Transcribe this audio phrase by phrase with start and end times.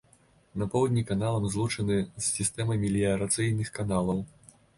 [0.61, 4.27] На поўдні каналам злучаны з сістэмай меліярацыйных каналаў.